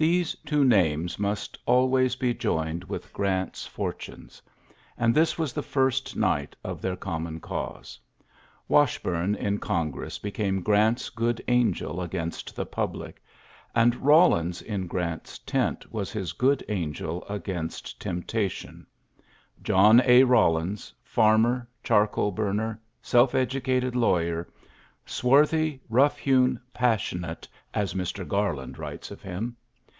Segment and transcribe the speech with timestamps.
[0.00, 4.40] These two n must always be joined with Grant's unes;
[4.96, 7.98] and this was the first nigli their common cause.
[8.68, 13.20] "Washburn Congress became Grant's good j against the public,
[13.74, 17.68] and Bawlii Grant's tent was his good angel aig
[17.98, 18.86] temptation—
[19.68, 20.22] John A.
[20.22, 24.44] Eawlins, fsu charcoal burner, self educated lai
[25.04, 27.48] "swarthy, rough hewn, passionate.
[27.74, 27.92] ULYSSES S.
[27.94, 28.28] GEAUT 33 Mr.
[28.28, 29.56] Garland writes of him.